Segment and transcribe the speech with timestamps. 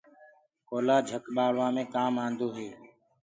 [0.67, 2.69] ڪوئيِلو جھڪ بآݪوآ مي ڪآن آندو هي۔